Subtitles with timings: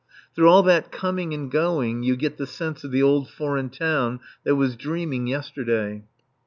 [0.33, 4.19] Through all that coming and going you get the sense of the old foreign town
[4.43, 6.01] that was dreaming yesterday.